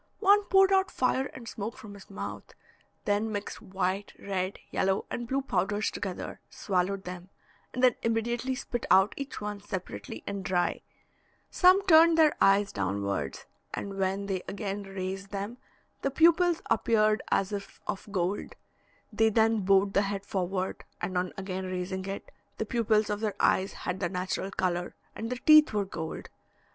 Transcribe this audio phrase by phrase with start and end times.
[0.19, 2.55] One poured out fire and smoke from his mouth;
[3.05, 7.29] then mixed white, red, yellow, and blue powders together, swallowed them,
[7.71, 10.81] and then immediately spit out each one separately and dry;
[11.51, 13.45] some turned their eyes downwards,
[13.75, 15.59] and when they again raised them
[16.01, 18.55] the pupils appeared as if of gold;
[19.13, 23.35] they then bowed the head forward, and on again raising it, the pupils of their
[23.39, 26.27] eyes had their natural colour, and their teeth were gold.